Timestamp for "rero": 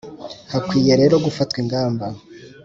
1.01-1.15